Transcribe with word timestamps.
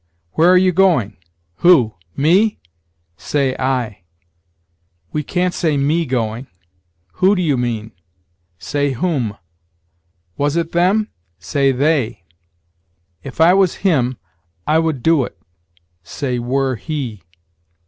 "Where 0.31 0.49
are 0.49 0.57
you 0.57 0.71
going? 0.71 1.17
Who? 1.57 1.93
me?" 2.17 2.57
say, 3.17 3.55
I. 3.59 4.01
We 5.11 5.21
can't 5.21 5.53
say, 5.53 5.77
me 5.77 6.07
going. 6.07 6.47
"Who 7.17 7.35
do 7.35 7.41
you 7.43 7.55
mean?" 7.55 7.91
say, 8.57 8.93
whom. 8.93 9.37
"Was 10.37 10.55
it 10.55 10.71
them?" 10.71 11.09
say, 11.37 11.71
they. 11.71 12.23
"If 13.21 13.39
I 13.39 13.53
was 13.53 13.75
him, 13.85 14.17
I 14.65 14.79
would 14.79 15.03
do 15.03 15.23
it": 15.23 15.37
say, 16.01 16.39
were 16.39 16.77
he. 16.77 17.21